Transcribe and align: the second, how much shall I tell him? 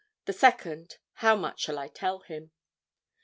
the 0.25 0.33
second, 0.33 0.97
how 1.21 1.35
much 1.35 1.59
shall 1.59 1.77
I 1.77 1.87
tell 1.87 2.21
him? 2.21 2.49